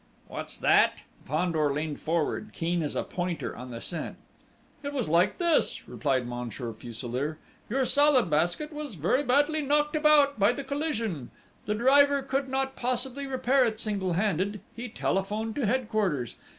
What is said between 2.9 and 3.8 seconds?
a pointer on the